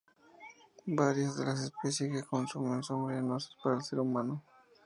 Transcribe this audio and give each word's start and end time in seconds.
Varias 0.87 1.37
de 1.37 1.45
las 1.45 1.61
especies 1.61 2.11
que 2.11 2.23
consumen 2.27 2.81
son 2.81 3.05
venenosas 3.05 3.55
para 3.63 3.75
el 3.75 3.83
ser 3.83 3.99
humano. 3.99 4.41